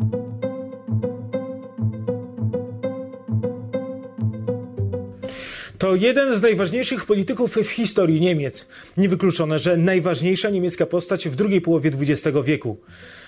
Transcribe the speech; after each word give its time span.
you 0.00 0.37
To 5.78 5.94
jeden 5.94 6.36
z 6.38 6.42
najważniejszych 6.42 7.06
polityków 7.06 7.56
w 7.56 7.70
historii 7.70 8.20
Niemiec. 8.20 8.68
Niewykluczone, 8.96 9.58
że 9.58 9.76
najważniejsza 9.76 10.50
niemiecka 10.50 10.86
postać 10.86 11.28
w 11.28 11.34
drugiej 11.34 11.60
połowie 11.60 11.90
XX 12.00 12.36
wieku. 12.44 12.76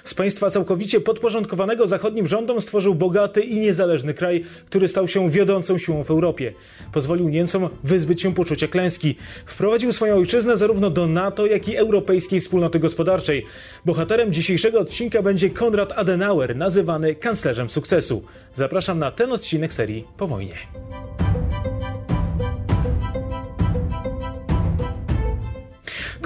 Z 0.05 0.15
państwa 0.15 0.51
całkowicie 0.51 1.01
podporządkowanego 1.01 1.87
zachodnim 1.87 2.27
rządom 2.27 2.61
stworzył 2.61 2.95
bogaty 2.95 3.41
i 3.41 3.61
niezależny 3.61 4.15
kraj, 4.15 4.45
który 4.67 4.89
stał 4.89 5.09
się 5.09 5.31
wiodącą 5.31 5.79
siłą 5.79 6.05
w 6.05 6.11
Europie. 6.11 6.53
Pozwolił 6.93 7.29
Niemcom 7.29 7.69
wyzbyć 7.85 8.23
się 8.23 8.35
poczucia 8.35 8.69
klęski. 8.69 9.17
Wprowadził 9.47 9.93
swoją 9.93 10.17
ojczyznę 10.17 10.57
zarówno 10.57 10.91
do 10.91 11.07
NATO, 11.07 11.47
jak 11.47 11.69
i 11.69 11.77
Europejskiej 11.77 12.41
Wspólnoty 12.41 12.79
Gospodarczej. 12.79 13.47
Bohaterem 13.87 14.33
dzisiejszego 14.33 14.81
odcinka 14.81 15.23
będzie 15.23 15.51
Konrad 15.51 15.93
Adenauer, 15.93 16.57
nazywany 16.57 17.15
kanclerzem 17.15 17.71
sukcesu. 17.71 18.23
Zapraszam 18.55 18.99
na 18.99 19.11
ten 19.11 19.33
odcinek 19.33 19.73
serii 19.73 20.05
Po 20.17 20.29
wojnie. 20.29 20.55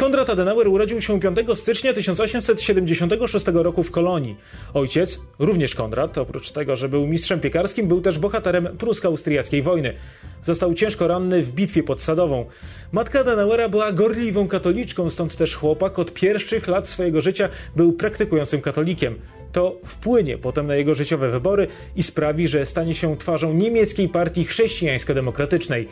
Konrad 0.05 0.31
Adenauer 0.31 0.69
urodził 0.69 1.01
się 1.01 1.21
5 1.21 1.39
stycznia 1.55 1.93
1876 1.93 3.47
roku 3.47 3.83
w 3.83 3.91
Kolonii. 3.91 4.37
Ojciec, 4.75 5.21
również 5.39 5.75
Konrad, 5.75 6.19
oprócz 6.19 6.51
tego, 6.51 6.77
że 6.77 6.89
był 6.89 7.07
mistrzem 7.07 7.41
piekarskim, 7.41 7.89
był 7.89 8.01
też 8.01 8.19
bohaterem 8.19 8.69
prusko-austriackiej 8.79 9.63
wojny. 9.63 9.95
Został 10.43 10.75
ciężko 10.75 11.09
ranny 11.09 11.43
w 11.43 11.53
bitwie 11.53 11.83
pod 11.83 12.03
Sadową. 12.03 12.47
Matka 12.93 13.21
Adenauera 13.21 13.69
była 13.69 13.93
gorliwą 13.93 14.49
katoliczką, 14.49 15.11
stąd 15.11 15.37
też 15.37 15.57
chłopak 15.57 15.99
od 15.99 16.13
pierwszych 16.13 16.69
lat 16.69 16.89
swojego 16.89 17.21
życia 17.21 17.49
był 17.77 17.93
praktykującym 17.93 18.61
katolikiem 18.61 19.19
to 19.55 19.77
wpłynie 19.87 20.39
potem 20.39 20.67
na 20.67 20.75
jego 20.77 20.95
życiowe 20.95 21.31
wybory 21.31 21.67
i 21.97 22.03
sprawi, 22.03 22.49
że 22.49 22.67
stanie 22.67 22.95
się 22.95 23.17
twarzą 23.17 23.55
niemieckiej 23.55 24.09
partii 24.09 24.45
chrześcijańsko-demokratycznej. 24.45 25.89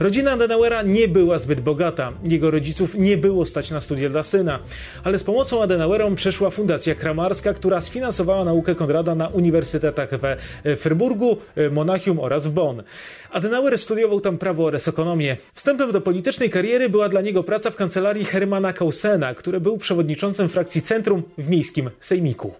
Rodzina 0.00 0.32
Adenauera 0.32 0.82
nie 0.82 1.08
była 1.08 1.38
zbyt 1.38 1.60
bogata, 1.60 2.12
jego 2.24 2.50
rodziców 2.50 2.94
nie 2.94 3.16
było 3.16 3.46
stać 3.46 3.70
na 3.70 3.80
studia 3.80 4.10
dla 4.10 4.22
syna, 4.22 4.58
ale 5.04 5.18
z 5.18 5.24
pomocą 5.24 5.62
Adenauerom 5.62 6.14
przeszła 6.14 6.50
Fundacja 6.50 6.94
Kramarska, 6.94 7.54
która 7.54 7.80
sfinansowała 7.80 8.44
naukę 8.44 8.74
Konrada 8.74 9.14
na 9.14 9.28
uniwersytetach 9.28 10.10
we 10.20 10.36
Fryburgu, 10.76 11.36
Monachium 11.70 12.20
oraz 12.20 12.46
w 12.46 12.50
Bonn. 12.50 12.82
Adenauer 13.30 13.78
studiował 13.78 14.20
tam 14.20 14.38
prawo 14.38 14.64
oraz 14.64 14.88
ekonomię. 14.88 15.36
Wstępem 15.54 15.92
do 15.92 16.00
politycznej 16.00 16.50
kariery 16.50 16.88
była 16.88 17.08
dla 17.08 17.20
niego 17.20 17.42
praca 17.44 17.70
w 17.70 17.76
kancelarii 17.76 18.24
Hermana 18.24 18.72
Kausena, 18.72 19.34
który 19.34 19.60
był 19.60 19.78
przewodniczącym 19.78 20.48
frakcji 20.48 20.82
Centrum 20.82 21.22
w 21.38 21.48
miejskim 21.48 21.90
sejmiku. 22.00 22.54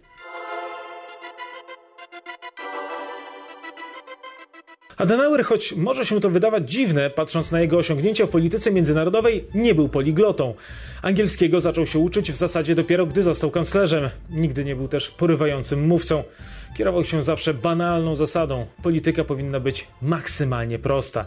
Adenauer, 5.01 5.45
choć 5.45 5.73
może 5.73 6.07
się 6.07 6.21
to 6.21 6.31
wydawać 6.31 6.71
dziwne, 6.71 7.11
patrząc 7.11 7.53
na 7.53 7.61
jego 7.61 7.79
osiągnięcia 7.79 8.27
w 8.27 8.29
polityce 8.29 8.71
międzynarodowej, 8.71 9.45
nie 9.55 9.75
był 9.75 9.89
poliglotą. 9.89 10.55
Angielskiego 11.03 11.61
zaczął 11.61 11.87
się 11.87 11.99
uczyć 11.99 12.33
w 12.33 12.37
zasadzie 12.37 12.75
dopiero 12.75 13.07
gdy 13.07 13.23
został 13.23 13.51
kanclerzem. 13.51 14.09
Nigdy 14.31 14.65
nie 14.65 14.77
był 14.77 14.89
też 14.89 15.11
porywającym 15.11 15.87
mówcą. 15.87 16.25
Kierował 16.77 17.05
się 17.05 17.23
zawsze 17.23 17.55
banalną 17.55 18.17
zasadą: 18.17 18.67
polityka 18.83 19.25
powinna 19.25 19.61
być 19.61 19.87
maksymalnie 20.03 20.79
prosta. 20.79 21.25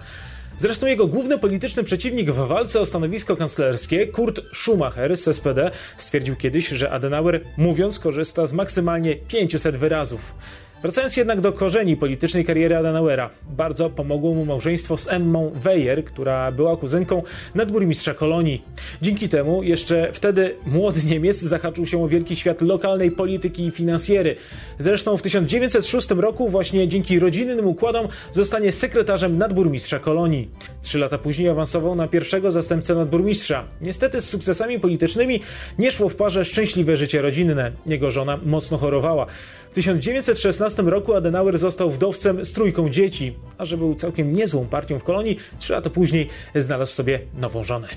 Zresztą 0.57 0.87
jego 0.87 1.07
główny 1.07 1.39
polityczny 1.39 1.83
przeciwnik 1.83 2.31
w 2.31 2.47
walce 2.47 2.79
o 2.79 2.85
stanowisko 2.85 3.35
kanclerskie, 3.35 4.07
Kurt 4.07 4.41
Schumacher 4.53 5.17
z 5.17 5.35
SPD, 5.35 5.71
stwierdził 5.97 6.35
kiedyś, 6.35 6.67
że 6.67 6.91
Adenauer, 6.91 7.41
mówiąc, 7.57 7.99
korzysta 7.99 8.47
z 8.47 8.53
maksymalnie 8.53 9.15
500 9.15 9.77
wyrazów. 9.77 10.35
Wracając 10.83 11.17
jednak 11.17 11.41
do 11.41 11.53
korzeni 11.53 11.97
politycznej 11.97 12.45
kariery 12.45 12.77
Adenauera, 12.77 13.29
bardzo 13.49 13.89
pomogło 13.89 14.33
mu 14.33 14.45
małżeństwo 14.45 14.97
z 14.97 15.07
Emmą 15.07 15.51
Weyer, 15.55 16.05
która 16.05 16.51
była 16.51 16.77
kuzynką 16.77 17.23
nadburmistrza 17.55 18.13
Kolonii. 18.13 18.63
Dzięki 19.01 19.29
temu 19.29 19.63
jeszcze 19.63 20.09
wtedy 20.13 20.55
młody 20.65 20.99
Niemiec 21.05 21.41
zahaczył 21.41 21.85
się 21.85 22.03
o 22.03 22.07
wielki 22.07 22.35
świat 22.35 22.61
lokalnej 22.61 23.11
polityki 23.11 23.65
i 23.65 23.71
finansjery. 23.71 24.35
Zresztą 24.79 25.17
w 25.17 25.21
1906 25.21 26.09
roku 26.09 26.49
właśnie 26.49 26.87
dzięki 26.87 27.19
rodzinnym 27.19 27.67
układom 27.67 28.07
zostanie 28.31 28.71
sekretarzem 28.71 29.37
nadburmistrza 29.37 29.99
Kolonii. 29.99 30.49
Trzy 30.81 30.99
lata 30.99 31.17
później 31.17 31.49
awansował 31.49 31.95
na 31.95 32.07
pierwszego 32.07 32.51
zastępcę 32.51 32.95
nadburmistrza. 32.95 33.65
Niestety 33.81 34.21
z 34.21 34.29
sukcesami 34.29 34.79
politycznymi 34.79 35.39
nie 35.79 35.91
szło 35.91 36.09
w 36.09 36.15
parze 36.15 36.45
szczęśliwe 36.45 36.97
życie 36.97 37.21
rodzinne. 37.21 37.71
Jego 37.85 38.11
żona 38.11 38.39
mocno 38.45 38.77
chorowała. 38.77 39.25
W 39.69 39.75
1916 39.75 40.72
roku 40.79 41.13
Adenauer 41.13 41.57
został 41.57 41.91
wdowcem 41.91 42.45
z 42.45 42.53
trójką 42.53 42.89
dzieci, 42.89 43.35
a 43.57 43.65
że 43.65 43.77
był 43.77 43.95
całkiem 43.95 44.33
niezłą 44.33 44.65
partią 44.65 44.99
w 44.99 45.03
kolonii, 45.03 45.37
trzy 45.59 45.73
lata 45.73 45.89
później 45.89 46.29
znalazł 46.55 46.93
sobie 46.93 47.19
nową 47.33 47.63
żonę. 47.63 47.87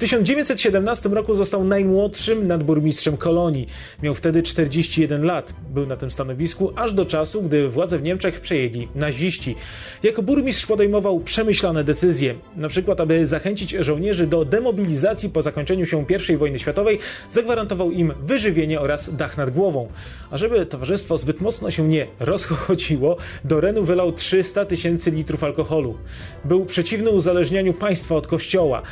1917 0.00 1.08
roku 1.08 1.34
został 1.34 1.64
najmłodszym 1.64 2.46
nadburmistrzem 2.46 3.16
kolonii. 3.16 3.68
Miał 4.02 4.14
wtedy 4.14 4.42
41 4.42 5.24
lat. 5.24 5.54
Był 5.70 5.86
na 5.86 5.96
tym 5.96 6.10
stanowisku 6.10 6.72
aż 6.76 6.92
do 6.92 7.04
czasu, 7.04 7.42
gdy 7.42 7.68
władze 7.68 7.98
w 7.98 8.02
Niemczech 8.02 8.40
przejęli 8.40 8.88
naziści. 8.94 9.56
Jako 10.02 10.22
burmistrz 10.22 10.66
podejmował 10.66 11.20
przemyślane 11.20 11.84
decyzje. 11.84 12.34
Na 12.56 12.68
przykład, 12.68 13.00
aby 13.00 13.26
zachęcić 13.26 13.70
żołnierzy 13.70 14.26
do 14.26 14.44
demobilizacji 14.44 15.28
po 15.28 15.42
zakończeniu 15.42 15.86
się 15.86 16.04
I 16.28 16.36
wojny 16.36 16.58
światowej, 16.58 16.98
zagwarantował 17.30 17.90
im 17.90 18.12
wyżywienie 18.22 18.80
oraz 18.80 19.14
dach 19.14 19.36
nad 19.36 19.50
głową. 19.50 19.88
A 20.30 20.36
żeby 20.36 20.66
towarzystwo 20.66 21.18
zbyt 21.18 21.40
mocno 21.40 21.70
się 21.70 21.88
nie 21.88 22.06
rozchodziło, 22.20 23.16
do 23.44 23.60
Renu 23.60 23.84
wylał 23.84 24.12
300 24.12 24.64
tysięcy 24.64 25.10
litrów 25.10 25.44
alkoholu. 25.44 25.98
Był 26.44 26.66
przeciwny 26.66 27.10
uzależnianiu 27.10 27.74
państwa 27.74 28.14
od 28.14 28.26
kościoła. 28.26 28.82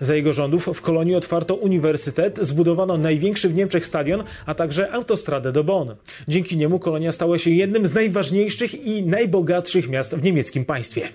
Za 0.00 0.14
jego 0.14 0.32
rządów 0.32 0.68
w 0.74 0.80
Kolonii 0.80 1.14
otwarto 1.14 1.54
uniwersytet, 1.54 2.38
zbudowano 2.38 2.98
największy 2.98 3.48
w 3.48 3.54
Niemczech 3.54 3.86
stadion, 3.86 4.24
a 4.46 4.54
także 4.54 4.92
autostradę 4.92 5.52
do 5.52 5.64
Bonn. 5.64 5.94
Dzięki 6.28 6.56
niemu 6.56 6.78
Kolonia 6.78 7.12
stała 7.12 7.38
się 7.38 7.50
jednym 7.50 7.86
z 7.86 7.94
najważniejszych 7.94 8.86
i 8.86 9.02
najbogatszych 9.02 9.88
miast 9.88 10.14
w 10.14 10.22
niemieckim 10.22 10.64
państwie. 10.64 11.08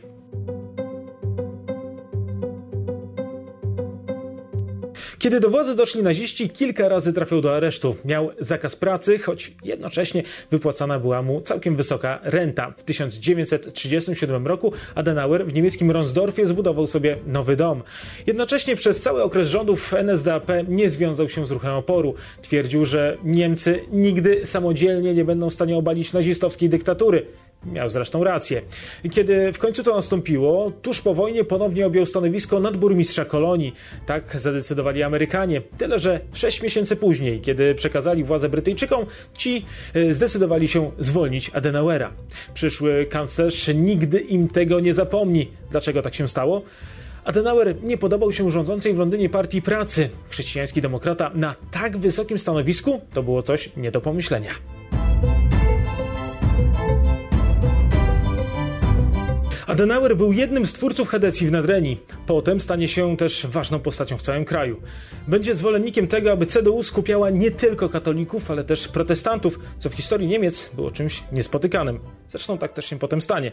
Kiedy 5.23 5.39
do 5.39 5.49
władzy 5.49 5.75
doszli 5.75 6.03
naziści, 6.03 6.49
kilka 6.49 6.89
razy 6.89 7.13
trafił 7.13 7.41
do 7.41 7.55
aresztu. 7.55 7.95
Miał 8.05 8.29
zakaz 8.39 8.75
pracy, 8.75 9.19
choć 9.19 9.51
jednocześnie 9.63 10.23
wypłacana 10.51 10.99
była 10.99 11.21
mu 11.21 11.41
całkiem 11.41 11.75
wysoka 11.75 12.19
renta. 12.23 12.73
W 12.77 12.83
1937 12.83 14.47
roku 14.47 14.73
Adenauer 14.95 15.45
w 15.45 15.53
niemieckim 15.53 15.91
Ronsdorfie 15.91 16.47
zbudował 16.47 16.87
sobie 16.87 17.17
nowy 17.27 17.55
dom. 17.55 17.83
Jednocześnie 18.27 18.75
przez 18.75 19.01
cały 19.01 19.23
okres 19.23 19.47
rządów 19.47 19.93
NSDAP 19.93 20.51
nie 20.67 20.89
związał 20.89 21.29
się 21.29 21.45
z 21.45 21.51
ruchem 21.51 21.73
oporu. 21.73 22.15
Twierdził, 22.41 22.85
że 22.85 23.17
Niemcy 23.23 23.79
nigdy 23.91 24.45
samodzielnie 24.45 25.13
nie 25.13 25.25
będą 25.25 25.49
w 25.49 25.53
stanie 25.53 25.77
obalić 25.77 26.13
nazistowskiej 26.13 26.69
dyktatury. 26.69 27.25
Miał 27.65 27.89
zresztą 27.89 28.23
rację. 28.23 28.61
Kiedy 29.11 29.53
w 29.53 29.59
końcu 29.59 29.83
to 29.83 29.95
nastąpiło, 29.95 30.71
tuż 30.81 31.01
po 31.01 31.13
wojnie 31.13 31.43
ponownie 31.43 31.85
objął 31.85 32.05
stanowisko 32.05 32.59
nadburmistrza 32.59 33.25
kolonii. 33.25 33.73
Tak 34.05 34.39
zadecydowali 34.39 35.03
Amerykanie. 35.03 35.61
Tyle, 35.77 35.99
że 35.99 36.19
sześć 36.33 36.61
miesięcy 36.61 36.95
później, 36.95 37.41
kiedy 37.41 37.75
przekazali 37.75 38.23
władzę 38.23 38.49
Brytyjczykom, 38.49 39.05
ci 39.37 39.65
e, 39.93 40.13
zdecydowali 40.13 40.67
się 40.67 40.91
zwolnić 40.99 41.51
Adenauera. 41.53 42.13
Przyszły 42.53 43.05
kanclerz 43.05 43.67
nigdy 43.75 44.19
im 44.19 44.47
tego 44.47 44.79
nie 44.79 44.93
zapomni. 44.93 45.47
Dlaczego 45.71 46.01
tak 46.01 46.15
się 46.15 46.27
stało? 46.27 46.61
Adenauer 47.23 47.83
nie 47.83 47.97
podobał 47.97 48.31
się 48.31 48.51
rządzącej 48.51 48.93
w 48.93 48.97
Londynie 48.97 49.29
partii 49.29 49.61
pracy. 49.61 50.09
Chrześcijański 50.29 50.81
demokrata 50.81 51.31
na 51.35 51.55
tak 51.71 51.97
wysokim 51.97 52.37
stanowisku 52.37 53.01
to 53.13 53.23
było 53.23 53.41
coś 53.41 53.69
nie 53.77 53.91
do 53.91 54.01
pomyślenia. 54.01 54.72
Adenauer 59.73 60.17
był 60.17 60.31
jednym 60.31 60.65
z 60.65 60.73
twórców 60.73 61.09
Hedecji 61.09 61.47
w 61.47 61.51
Nadrenii. 61.51 61.99
Potem 62.27 62.59
stanie 62.59 62.87
się 62.87 63.17
też 63.17 63.45
ważną 63.45 63.79
postacią 63.79 64.17
w 64.17 64.21
całym 64.21 64.45
kraju. 64.45 64.81
Będzie 65.27 65.55
zwolennikiem 65.55 66.07
tego, 66.07 66.31
aby 66.31 66.45
CDU 66.45 66.83
skupiała 66.83 67.29
nie 67.29 67.51
tylko 67.51 67.89
katolików, 67.89 68.51
ale 68.51 68.63
też 68.63 68.87
protestantów, 68.87 69.59
co 69.77 69.89
w 69.89 69.93
historii 69.93 70.27
Niemiec 70.27 70.71
było 70.75 70.91
czymś 70.91 71.23
niespotykanym. 71.31 71.99
Zresztą 72.27 72.57
tak 72.57 72.71
też 72.71 72.85
się 72.85 72.99
potem 72.99 73.21
stanie. 73.21 73.51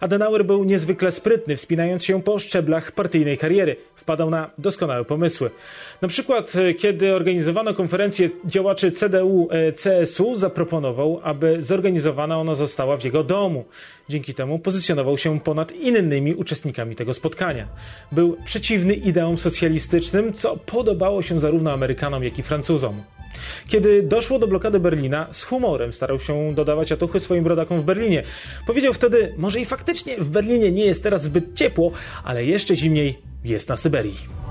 Adenauer 0.00 0.44
był 0.44 0.64
niezwykle 0.64 1.12
sprytny, 1.12 1.56
wspinając 1.56 2.04
się 2.04 2.22
po 2.22 2.38
szczeblach 2.38 2.92
partyjnej 2.92 3.38
kariery. 3.38 3.76
Wpadał 3.96 4.30
na 4.30 4.50
doskonałe 4.58 5.04
pomysły. 5.04 5.50
Na 6.02 6.08
przykład, 6.08 6.56
e, 6.56 6.74
kiedy 6.74 7.14
organizowano 7.14 7.74
konferencję 7.74 8.30
działaczy 8.44 8.90
CDU-CSU, 8.90 10.32
e, 10.32 10.36
zaproponował, 10.36 11.20
aby 11.22 11.62
zorganizowana 11.62 12.38
ona 12.38 12.54
została 12.54 12.96
w 12.96 13.04
jego 13.04 13.24
domu. 13.24 13.64
Dzięki 14.10 14.34
temu 14.34 14.58
pozycjonował 14.58 15.18
się 15.18 15.40
ponad 15.40 15.72
innymi 15.72 16.34
uczestnikami 16.34 16.96
tego 16.96 17.14
spotkania. 17.14 17.68
Był 18.12 18.36
przeciwny 18.44 18.94
ideom 18.94 19.38
socjalistycznym, 19.38 20.32
co 20.32 20.56
podobało 20.56 21.22
się 21.22 21.40
zarówno 21.40 21.72
Amerykanom, 21.72 22.24
jak 22.24 22.38
i 22.38 22.42
Francuzom. 22.42 23.02
Kiedy 23.68 24.02
doszło 24.02 24.38
do 24.38 24.46
blokady 24.46 24.80
Berlina, 24.80 25.26
z 25.30 25.42
humorem 25.42 25.92
starał 25.92 26.18
się 26.18 26.54
dodawać 26.54 26.92
atuchy 26.92 27.20
swoim 27.20 27.46
rodakom 27.46 27.80
w 27.80 27.84
Berlinie. 27.84 28.22
Powiedział 28.66 28.94
wtedy, 28.94 29.34
może 29.36 29.60
i 29.60 29.64
faktycznie 29.64 30.16
w 30.16 30.30
Berlinie 30.30 30.72
nie 30.72 30.84
jest 30.84 31.02
teraz 31.02 31.22
zbyt 31.22 31.54
ciepło, 31.54 31.92
ale 32.24 32.44
jeszcze 32.44 32.76
zimniej 32.76 33.18
jest 33.44 33.68
na 33.68 33.76
Syberii. 33.76 34.49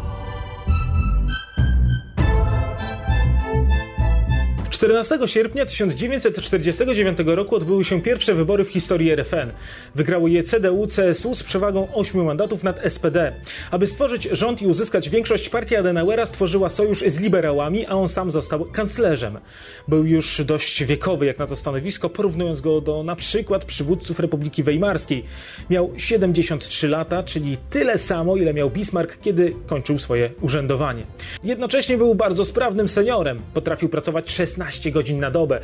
14 4.79 5.19
sierpnia 5.25 5.65
1949 5.65 7.17
roku 7.25 7.55
odbyły 7.55 7.85
się 7.85 8.01
pierwsze 8.01 8.33
wybory 8.33 8.65
w 8.65 8.69
historii 8.69 9.11
RFN. 9.11 9.51
Wygrało 9.95 10.27
je 10.27 10.43
CDU-CSU 10.43 11.35
z 11.35 11.43
przewagą 11.43 11.87
8 11.93 12.25
mandatów 12.25 12.63
nad 12.63 12.93
SPD. 12.93 13.33
Aby 13.71 13.87
stworzyć 13.87 14.29
rząd 14.31 14.61
i 14.61 14.67
uzyskać 14.67 15.09
większość, 15.09 15.49
partia 15.49 15.79
Adenauera 15.79 16.25
stworzyła 16.25 16.69
sojusz 16.69 17.03
z 17.07 17.19
liberałami, 17.19 17.85
a 17.85 17.89
on 17.89 18.07
sam 18.07 18.31
został 18.31 18.65
kanclerzem. 18.65 19.39
Był 19.87 20.05
już 20.05 20.41
dość 20.45 20.83
wiekowy 20.83 21.25
jak 21.25 21.39
na 21.39 21.47
to 21.47 21.55
stanowisko, 21.55 22.09
porównując 22.09 22.61
go 22.61 22.81
do 22.81 23.03
na 23.03 23.15
przykład 23.15 23.65
przywódców 23.65 24.19
Republiki 24.19 24.63
Weimarskiej. 24.63 25.25
Miał 25.69 25.93
73 25.97 26.87
lata, 26.87 27.23
czyli 27.23 27.57
tyle 27.69 27.97
samo, 27.97 28.35
ile 28.35 28.53
miał 28.53 28.69
Bismarck, 28.69 29.21
kiedy 29.21 29.55
kończył 29.67 29.97
swoje 29.97 30.29
urzędowanie. 30.41 31.03
Jednocześnie 31.43 31.97
był 31.97 32.15
bardzo 32.15 32.45
sprawnym 32.45 32.87
seniorem. 32.87 33.41
Potrafił 33.53 33.89
pracować 33.89 34.31
16 34.31 34.68
15 34.69 34.91
godzin 34.91 35.19
na 35.19 35.31
dobę. 35.31 35.59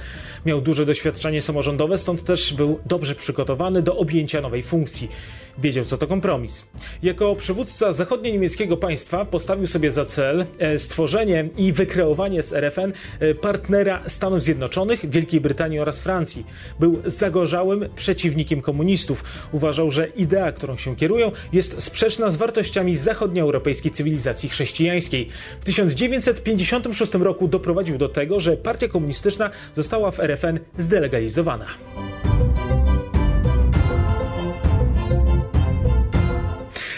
Miał 0.46 0.62
duże 0.62 0.86
doświadczenie 0.86 1.42
samorządowe, 1.42 1.98
stąd 1.98 2.24
też 2.24 2.54
był 2.54 2.80
dobrze 2.86 3.16
przygotowany 3.16 3.82
do 3.82 3.98
objęcia 3.98 4.42
nowej 4.42 4.64
funkcji. 4.64 5.10
Wiedział, 5.58 5.86
co 5.86 5.98
to 5.98 6.08
kompromis. 6.08 6.66
Jako 7.04 7.36
przywódca 7.36 7.92
zachodnio-niemieckiego 7.94 8.78
państwa 8.78 9.26
postawił 9.26 9.68
sobie 9.68 9.92
za 9.92 10.06
cel 10.06 10.46
e, 10.60 10.80
stworzenie 10.80 11.50
i 11.58 11.74
wykreowanie 11.74 12.44
z 12.44 12.54
RFN 12.54 12.94
e, 13.20 13.36
partnera 13.36 14.04
Stanów 14.08 14.42
Zjednoczonych, 14.42 15.10
Wielkiej 15.10 15.42
Brytanii 15.42 15.80
oraz 15.80 16.02
Francji. 16.02 16.46
Był 16.80 17.02
zagorzałym 17.06 17.90
przeciwnikiem 17.96 18.62
komunistów. 18.62 19.24
Uważał, 19.52 19.92
że 19.92 20.08
idea, 20.08 20.52
którą 20.52 20.78
się 20.78 20.96
kierują, 20.96 21.32
jest 21.54 21.84
sprzeczna 21.84 22.32
z 22.32 22.36
wartościami 22.36 22.98
zachodnioeuropejskiej 22.98 23.92
cywilizacji 23.92 24.50
chrześcijańskiej. 24.50 25.30
W 25.62 25.66
1956 25.66 27.14
roku 27.14 27.48
doprowadził 27.48 27.98
do 27.98 28.10
tego, 28.10 28.40
że 28.40 28.58
partia 28.58 28.88
komunistyczna 28.96 29.50
została 29.74 30.12
w 30.12 30.20
RFN 30.20 30.60
zdelegalizowana. 30.78 31.66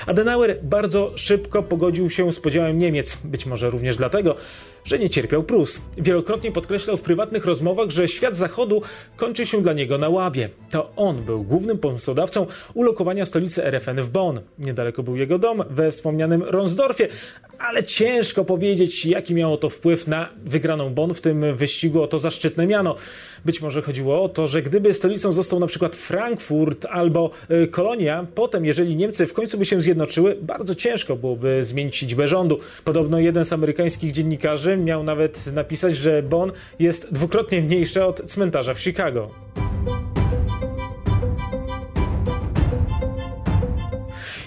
Adenauer 0.07 0.59
bardzo 0.63 1.11
szybko 1.15 1.63
pogodził 1.63 2.09
się 2.09 2.33
z 2.33 2.39
podziałem 2.39 2.77
Niemiec, 2.77 3.17
być 3.23 3.45
może 3.45 3.69
również 3.69 3.95
dlatego, 3.95 4.35
że 4.88 5.00
nie 5.00 5.10
cierpiał 5.10 5.44
Prus. 5.44 5.81
Wielokrotnie 5.98 6.51
podkreślał 6.51 6.98
w 6.98 7.01
prywatnych 7.01 7.45
rozmowach, 7.45 7.89
że 7.89 8.07
świat 8.07 8.38
zachodu 8.38 8.81
kończy 9.16 9.45
się 9.45 9.62
dla 9.62 9.74
niego 9.74 9.98
na 9.98 10.10
łabie. 10.10 10.50
To 10.69 10.92
on 10.95 11.24
był 11.24 11.44
głównym 11.44 11.78
pomysłodawcą 11.78 12.48
ulokowania 12.74 13.25
stolicy 13.25 13.63
RFN 13.63 14.01
w 14.01 14.10
Bonn. 14.10 14.39
Niedaleko 14.60 15.04
był 15.04 15.16
jego 15.16 15.39
dom 15.39 15.63
we 15.69 15.92
wspomnianym 15.92 16.44
Ronsdorfie, 16.44 17.07
ale 17.60 17.84
ciężko 17.84 18.45
powiedzieć, 18.45 19.06
jaki 19.06 19.34
miało 19.34 19.57
to 19.57 19.69
wpływ 19.69 20.07
na 20.07 20.30
wygraną 20.45 20.94
Bonn 20.94 21.13
w 21.13 21.22
tym 21.22 21.56
wyścigu 21.56 22.01
o 22.01 22.07
to 22.07 22.19
zaszczytne 22.19 22.68
miano. 22.68 22.95
Być 23.45 23.62
może 23.62 23.81
chodziło 23.81 24.24
o 24.24 24.30
to, 24.30 24.48
że 24.48 24.62
gdyby 24.62 24.94
stolicą 24.94 25.31
został 25.31 25.60
na 25.60 25.68
przykład 25.68 25.95
Frankfurt 25.95 26.86
albo 26.86 27.31
y, 27.51 27.68
Kolonia, 27.68 28.28
potem, 28.36 28.66
jeżeli 28.66 28.95
Niemcy 28.95 29.28
w 29.28 29.34
końcu 29.34 29.57
by 29.57 29.66
się 29.66 29.81
zjednoczyły, 29.81 30.38
bardzo 30.42 30.75
ciężko 30.75 31.16
byłoby 31.16 31.66
zmienić 31.66 31.95
siedzibę 31.95 32.28
rządu. 32.28 32.60
Podobno 32.84 33.19
jeden 33.19 33.45
z 33.45 33.54
amerykańskich 33.54 34.12
dziennikarzy 34.12 34.76
miał 34.85 35.03
nawet 35.03 35.47
napisać, 35.53 35.97
że 35.97 36.24
Bonn 36.24 36.51
jest 36.79 37.13
dwukrotnie 37.13 37.62
mniejsze 37.62 38.06
od 38.06 38.21
cmentarza 38.21 38.74
w 38.74 38.79
Chicago. 38.79 39.31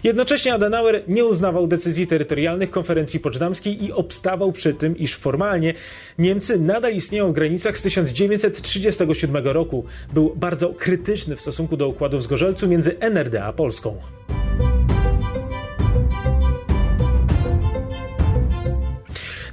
Jednocześnie 0.04 0.54
Adenauer 0.54 1.02
nie 1.08 1.24
uznawał 1.24 1.66
decyzji 1.66 2.06
terytorialnych 2.06 2.70
konferencji 2.70 3.20
poczdamskiej 3.20 3.84
i 3.84 3.92
obstawał 3.92 4.52
przy 4.52 4.74
tym, 4.74 4.98
iż 4.98 5.16
formalnie 5.16 5.74
Niemcy 6.18 6.58
nadal 6.58 6.94
istnieją 6.94 7.32
w 7.32 7.34
granicach 7.34 7.78
z 7.78 7.82
1937 7.82 9.46
roku. 9.46 9.84
Był 10.14 10.32
bardzo 10.36 10.74
krytyczny 10.74 11.36
w 11.36 11.40
stosunku 11.40 11.76
do 11.76 11.88
układów 11.88 12.22
z 12.22 12.26
Gorzelcu 12.26 12.68
między 12.68 12.98
NRD 13.00 13.44
a 13.44 13.52
Polską. 13.52 13.96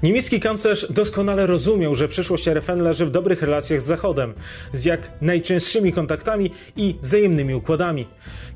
Niemiecki 0.04 0.40
kanclerz 0.40 0.88
doskonale 0.90 1.48
rozumiał, 1.48 1.96
że 1.96 2.08
przyszłość 2.08 2.48
RFN 2.48 2.80
leży 2.80 3.06
w 3.06 3.12
dobrych 3.12 3.42
relacjach 3.42 3.82
z 3.82 3.86
Zachodem, 3.86 4.34
z 4.74 4.86
jak 4.86 5.12
najczęstszymi 5.22 5.94
kontaktami 5.94 6.52
i 6.76 6.96
wzajemnymi 7.02 7.56
układami. 7.56 8.08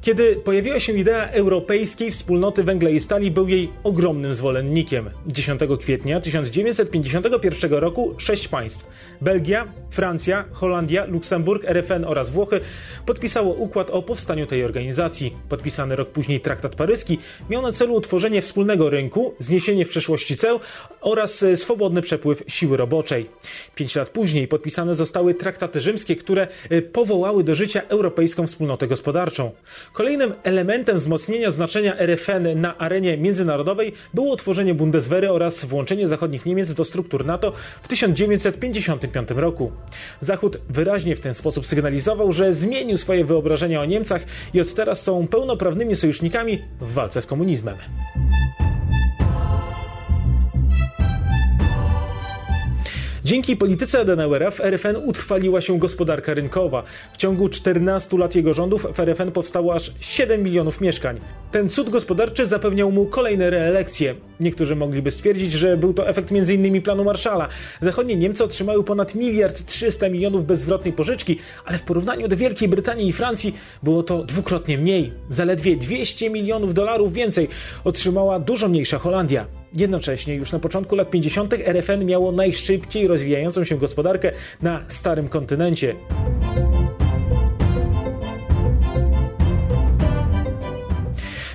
Kiedy 0.02 0.36
pojawiła 0.36 0.80
się 0.80 0.94
idea 0.94 1.30
europejskiej 1.30 2.12
wspólnoty 2.12 2.64
węgla 2.64 2.90
i 2.90 3.00
stali, 3.00 3.32
był 3.32 3.48
jej 3.48 3.70
ogromnym 3.84 4.34
zwolennikiem. 4.34 5.10
10 5.28 5.62
kwietnia 5.82 6.20
1951 6.20 7.74
roku 7.74 8.16
sześć 8.18 8.48
państw 8.48 8.88
Belgia, 9.22 9.74
Francja, 9.90 10.46
Holandia, 10.52 11.06
Luksemburg, 11.06 11.66
RFN 11.66 12.06
oraz 12.06 12.30
Włochy 12.30 12.60
podpisało 13.06 13.54
układ 13.54 13.90
o 13.90 14.02
powstaniu 14.02 14.48
tej 14.48 14.64
organizacji. 14.64 15.36
Podpisany 15.50 15.96
rok 15.96 16.10
później 16.10 16.40
traktat 16.40 16.76
paryski 16.76 17.20
miał 17.50 17.62
na 17.62 17.72
celu 17.72 17.94
utworzenie 17.94 18.42
wspólnego 18.42 18.90
rynku, 18.90 19.34
zniesienie 19.40 19.86
w 19.86 19.90
przeszłości 19.90 20.38
ceł 20.38 20.60
oraz 21.02 21.41
swobodny 21.56 22.02
przepływ 22.02 22.44
siły 22.48 22.78
roboczej. 22.78 23.30
Pięć 23.76 23.96
lat 23.96 24.10
później 24.10 24.48
podpisane 24.48 24.96
zostały 24.96 25.34
traktaty 25.34 25.82
rzymskie, 25.82 26.16
które 26.16 26.48
e, 26.70 26.82
powołały 26.82 27.44
do 27.44 27.56
życia 27.56 27.82
Europejską 27.88 28.48
Wspólnotę 28.48 28.88
Gospodarczą. 28.88 29.52
Kolejnym 29.94 30.34
elementem 30.44 30.98
wzmocnienia 30.98 31.52
znaczenia 31.52 31.96
RFN 32.00 32.62
na 32.62 32.78
arenie 32.78 33.18
międzynarodowej 33.18 33.94
było 34.14 34.34
utworzenie 34.34 34.74
Bundeswehry 34.74 35.32
oraz 35.32 35.66
włączenie 35.66 36.08
zachodnich 36.08 36.46
Niemiec 36.46 36.74
do 36.74 36.86
struktur 36.86 37.26
NATO 37.26 37.54
w 37.82 37.88
1955 37.88 39.30
roku. 39.36 39.72
Zachód 40.20 40.58
wyraźnie 40.70 41.16
w 41.16 41.20
ten 41.20 41.34
sposób 41.34 41.66
sygnalizował, 41.66 42.32
że 42.32 42.54
zmienił 42.54 42.98
swoje 42.98 43.26
wyobrażenia 43.26 43.82
o 43.82 43.86
Niemcach 43.86 44.22
i 44.54 44.62
od 44.62 44.74
teraz 44.74 45.04
są 45.04 45.28
pełnoprawnymi 45.28 45.96
sojusznikami 45.96 46.62
w 46.82 46.94
walce 46.94 47.22
z 47.22 47.26
komunizmem. 47.26 47.78
Dzięki 53.32 53.58
polityce 53.58 54.00
Adenauera 54.00 54.52
w 54.52 54.60
RFN 54.60 54.96
utrwaliła 54.96 55.62
się 55.62 55.80
gospodarka 55.80 56.34
rynkowa. 56.34 56.84
W 57.14 57.18
ciągu 57.18 57.50
14 57.50 58.18
lat 58.18 58.36
jego 58.36 58.54
rządów 58.54 58.88
w 58.94 59.00
RFN 59.00 59.32
powstało 59.32 59.76
aż 59.76 59.92
7 60.00 60.44
milionów 60.44 60.82
mieszkań. 60.82 61.20
Ten 61.52 61.70
cud 61.70 61.90
gospodarczy 61.90 62.46
zapewniał 62.46 62.92
mu 62.92 63.06
kolejne 63.06 63.50
reelekcje. 63.50 64.16
Niektórzy 64.40 64.76
mogliby 64.76 65.12
stwierdzić, 65.12 65.54
że 65.54 65.78
był 65.78 65.94
to 65.94 66.10
efekt 66.10 66.32
m.in. 66.32 66.82
planu 66.82 67.04
Marszala. 67.04 67.48
Zachodnie 67.82 68.16
Niemcy 68.16 68.44
otrzymały 68.44 68.84
ponad 68.84 69.16
miliard 69.16 69.66
300 69.66 70.10
milionów 70.10 70.46
bezzwrotnej 70.46 70.94
pożyczki, 70.94 71.40
ale 71.66 71.78
w 71.78 71.84
porównaniu 71.84 72.28
do 72.28 72.38
Wielkiej 72.38 72.70
Brytanii 72.70 73.08
i 73.08 73.14
Francji 73.14 73.56
było 73.84 74.04
to 74.04 74.24
dwukrotnie 74.24 74.78
mniej. 74.78 75.14
Zaledwie 75.30 75.78
200 75.78 76.30
milionów 76.30 76.74
dolarów 76.74 77.14
więcej 77.14 77.50
otrzymała 77.84 78.40
dużo 78.40 78.68
mniejsza 78.68 78.98
Holandia. 78.98 79.61
Jednocześnie 79.74 80.36
już 80.36 80.52
na 80.52 80.60
początku 80.60 80.96
lat 80.96 81.10
50. 81.10 81.54
RFN 81.54 82.06
miało 82.06 82.32
najszybciej 82.32 83.08
rozwijającą 83.08 83.64
się 83.64 83.78
gospodarkę 83.78 84.32
na 84.62 84.86
starym 84.88 85.28
kontynencie. 85.28 85.96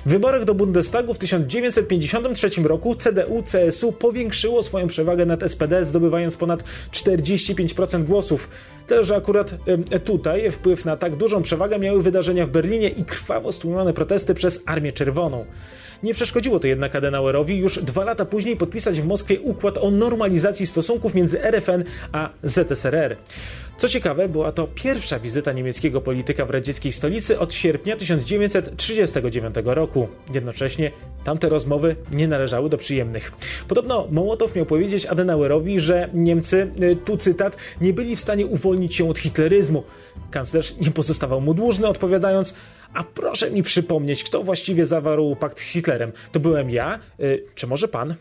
W 0.07 0.09
wyborach 0.09 0.45
do 0.45 0.55
Bundestagu 0.55 1.13
w 1.13 1.17
1953 1.17 2.49
roku 2.63 2.93
CDU-CSU 2.93 3.93
powiększyło 3.93 4.63
swoją 4.63 4.87
przewagę 4.87 5.25
nad 5.25 5.43
SPD, 5.51 5.85
zdobywając 5.85 6.37
ponad 6.37 6.63
45% 6.91 8.03
głosów. 8.03 8.49
Tyle, 8.87 9.03
że 9.03 9.15
akurat 9.15 9.55
tutaj 10.03 10.51
wpływ 10.51 10.85
na 10.85 10.97
tak 10.97 11.15
dużą 11.15 11.41
przewagę 11.41 11.79
miały 11.79 12.03
wydarzenia 12.03 12.45
w 12.45 12.49
Berlinie 12.49 12.89
i 12.89 13.05
krwawo 13.05 13.51
stłumione 13.51 13.93
protesty 13.93 14.33
przez 14.33 14.59
Armię 14.65 14.91
Czerwoną. 14.91 15.45
Nie 16.03 16.13
przeszkodziło 16.13 16.59
to 16.59 16.67
jednak 16.67 16.95
Adenauerowi 16.95 17.57
już 17.57 17.79
dwa 17.79 18.03
lata 18.03 18.25
później 18.25 18.57
podpisać 18.57 19.01
w 19.01 19.05
Moskwie 19.05 19.39
układ 19.39 19.77
o 19.77 19.91
normalizacji 19.91 20.67
stosunków 20.67 21.15
między 21.15 21.43
RFN 21.43 21.83
a 22.11 22.29
ZSRR. 22.43 23.17
Co 23.77 23.89
ciekawe, 23.89 24.29
była 24.29 24.51
to 24.51 24.67
pierwsza 24.67 25.19
wizyta 25.19 25.53
niemieckiego 25.53 26.01
polityka 26.01 26.45
w 26.45 26.49
radzieckiej 26.49 26.91
stolicy 26.91 27.39
od 27.39 27.53
sierpnia 27.53 27.95
1939 27.95 29.55
roku. 29.63 30.07
Jednocześnie 30.33 30.91
tamte 31.23 31.49
rozmowy 31.49 31.95
nie 32.11 32.27
należały 32.27 32.69
do 32.69 32.77
przyjemnych. 32.77 33.31
Podobno 33.67 34.07
Mołotow 34.11 34.55
miał 34.55 34.65
powiedzieć 34.65 35.05
Adenauerowi, 35.05 35.79
że 35.79 36.09
Niemcy, 36.13 36.71
y, 36.81 36.95
tu 36.95 37.17
cytat, 37.17 37.57
nie 37.81 37.93
byli 37.93 38.15
w 38.15 38.19
stanie 38.19 38.45
uwolnić 38.45 38.95
się 38.95 39.09
od 39.09 39.19
hitleryzmu. 39.19 39.83
Kanclerz 40.31 40.75
nie 40.77 40.91
pozostawał 40.91 41.41
mu 41.41 41.53
dłużny, 41.53 41.87
odpowiadając: 41.87 42.53
A 42.93 43.03
proszę 43.03 43.51
mi 43.51 43.63
przypomnieć, 43.63 44.23
kto 44.23 44.43
właściwie 44.43 44.85
zawarł 44.85 45.35
pakt 45.35 45.59
z 45.59 45.63
Hitlerem? 45.63 46.11
To 46.31 46.39
byłem 46.39 46.69
ja? 46.69 46.99
Y, 47.19 47.45
czy 47.55 47.67
może 47.67 47.87
pan? 47.87 48.15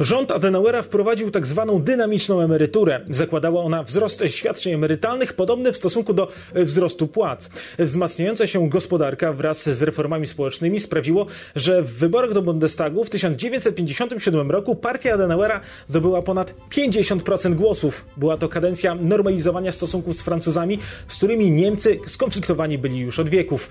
Rząd 0.00 0.30
Adenauera 0.30 0.82
wprowadził 0.82 1.30
tak 1.30 1.46
zwaną 1.46 1.82
dynamiczną 1.82 2.40
emeryturę. 2.40 3.00
Zakładała 3.10 3.62
ona 3.62 3.82
wzrost 3.82 4.22
świadczeń 4.26 4.72
emerytalnych 4.72 5.32
podobny 5.32 5.72
w 5.72 5.76
stosunku 5.76 6.14
do 6.14 6.28
wzrostu 6.54 7.06
płac. 7.06 7.50
Wzmacniająca 7.78 8.46
się 8.46 8.68
gospodarka 8.68 9.32
wraz 9.32 9.70
z 9.70 9.82
reformami 9.82 10.26
społecznymi 10.26 10.80
sprawiło, 10.80 11.26
że 11.56 11.82
w 11.82 11.92
wyborach 11.92 12.32
do 12.32 12.42
Bundestagu 12.42 13.04
w 13.04 13.10
1957 13.10 14.50
roku 14.50 14.74
partia 14.76 15.14
Adenauera 15.14 15.60
zdobyła 15.86 16.22
ponad 16.22 16.54
50% 16.70 17.54
głosów. 17.54 18.04
Była 18.16 18.36
to 18.36 18.48
kadencja 18.48 18.94
normalizowania 18.94 19.72
stosunków 19.72 20.16
z 20.16 20.22
Francuzami, 20.22 20.78
z 21.08 21.16
którymi 21.16 21.50
Niemcy 21.50 21.98
skonfliktowani 22.06 22.78
byli 22.78 22.98
już 22.98 23.18
od 23.18 23.28
wieków. 23.28 23.68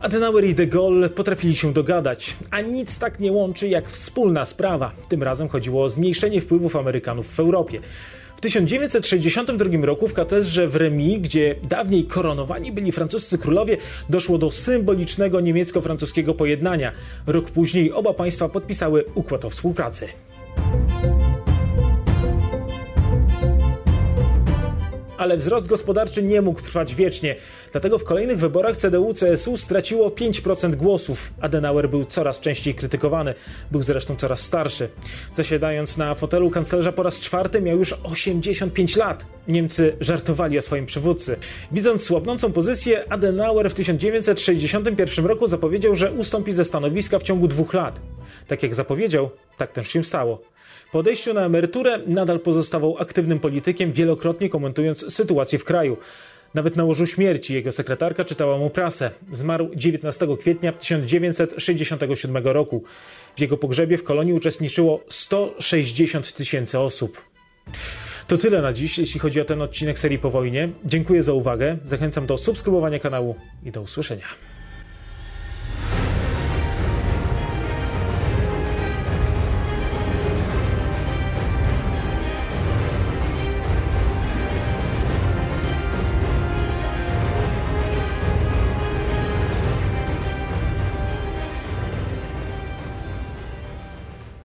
Adenauer 0.00 0.44
i 0.44 0.54
de 0.54 0.66
Gaulle 0.66 1.08
potrafili 1.08 1.56
się 1.56 1.72
dogadać, 1.72 2.36
a 2.50 2.60
nic 2.60 2.98
tak 2.98 3.20
nie 3.20 3.32
łączy 3.32 3.68
jak 3.68 3.88
wspólna 3.88 4.44
sprawa. 4.44 4.92
Tym 5.08 5.22
razem 5.22 5.48
chodzi 5.48 5.67
zmniejszenie 5.88 6.40
wpływów 6.40 6.76
Amerykanów 6.76 7.34
w 7.34 7.40
Europie. 7.40 7.80
W 8.36 8.40
1962 8.40 9.86
roku 9.86 10.08
w 10.08 10.14
katedrze 10.14 10.68
w 10.68 10.76
Remy, 10.76 11.18
gdzie 11.18 11.54
dawniej 11.68 12.04
koronowani 12.04 12.72
byli 12.72 12.92
francuscy 12.92 13.38
królowie, 13.38 13.76
doszło 14.08 14.38
do 14.38 14.50
symbolicznego 14.50 15.40
niemiecko-francuskiego 15.40 16.34
pojednania. 16.34 16.92
Rok 17.26 17.50
później 17.50 17.92
oba 17.92 18.14
państwa 18.14 18.48
podpisały 18.48 19.04
układ 19.14 19.44
o 19.44 19.50
współpracy. 19.50 20.08
Ale 25.18 25.36
wzrost 25.36 25.66
gospodarczy 25.66 26.22
nie 26.22 26.42
mógł 26.42 26.60
trwać 26.60 26.94
wiecznie. 26.94 27.36
Dlatego 27.72 27.98
w 27.98 28.04
kolejnych 28.04 28.38
wyborach 28.38 28.76
CDU-CSU 28.76 29.56
straciło 29.56 30.10
5% 30.10 30.74
głosów. 30.74 31.32
Adenauer 31.40 31.90
był 31.90 32.04
coraz 32.04 32.40
częściej 32.40 32.74
krytykowany. 32.74 33.34
Był 33.70 33.82
zresztą 33.82 34.16
coraz 34.16 34.40
starszy. 34.40 34.88
Zasiadając 35.32 35.96
na 35.96 36.14
fotelu 36.14 36.50
kanclerza 36.50 36.92
po 36.92 37.02
raz 37.02 37.20
czwarty 37.20 37.60
miał 37.60 37.78
już 37.78 37.92
85 37.92 38.96
lat. 38.96 39.26
Niemcy 39.48 39.96
żartowali 40.00 40.58
o 40.58 40.62
swoim 40.62 40.86
przywódcy. 40.86 41.36
Widząc 41.72 42.02
słabnącą 42.02 42.52
pozycję, 42.52 43.12
Adenauer 43.12 43.70
w 43.70 43.74
1961 43.74 45.26
roku 45.26 45.46
zapowiedział, 45.46 45.94
że 45.94 46.12
ustąpi 46.12 46.52
ze 46.52 46.64
stanowiska 46.64 47.18
w 47.18 47.22
ciągu 47.22 47.48
dwóch 47.48 47.74
lat. 47.74 48.00
Tak 48.46 48.62
jak 48.62 48.74
zapowiedział, 48.74 49.30
tak 49.58 49.72
też 49.72 49.88
się 49.88 50.04
stało. 50.04 50.42
Po 50.92 50.98
odejściu 50.98 51.34
na 51.34 51.44
emeryturę 51.46 51.98
nadal 52.06 52.40
pozostawał 52.40 52.98
aktywnym 52.98 53.40
politykiem, 53.40 53.92
wielokrotnie 53.92 54.48
komentując 54.48 55.14
sytuację 55.14 55.58
w 55.58 55.64
kraju. 55.64 55.96
Nawet 56.54 56.76
na 56.76 56.84
łożu 56.84 57.06
śmierci 57.06 57.54
jego 57.54 57.72
sekretarka 57.72 58.24
czytała 58.24 58.58
mu 58.58 58.70
prasę. 58.70 59.10
Zmarł 59.32 59.70
19 59.74 60.26
kwietnia 60.40 60.72
1967 60.72 62.36
roku. 62.46 62.82
W 63.36 63.40
jego 63.40 63.56
pogrzebie 63.56 63.98
w 63.98 64.04
kolonii 64.04 64.32
uczestniczyło 64.32 65.00
160 65.08 66.32
tysięcy 66.32 66.78
osób. 66.78 67.22
To 68.26 68.38
tyle 68.38 68.62
na 68.62 68.72
dziś, 68.72 68.98
jeśli 68.98 69.20
chodzi 69.20 69.40
o 69.40 69.44
ten 69.44 69.62
odcinek 69.62 69.98
serii 69.98 70.18
po 70.18 70.30
wojnie. 70.30 70.68
Dziękuję 70.84 71.22
za 71.22 71.32
uwagę, 71.32 71.78
zachęcam 71.84 72.26
do 72.26 72.38
subskrybowania 72.38 72.98
kanału 72.98 73.34
i 73.64 73.72
do 73.72 73.82
usłyszenia. 73.82 74.24